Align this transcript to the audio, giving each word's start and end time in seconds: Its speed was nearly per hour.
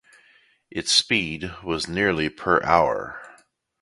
Its 0.71 0.91
speed 0.91 1.53
was 1.63 1.87
nearly 1.87 2.27
per 2.27 2.59
hour. 2.63 3.21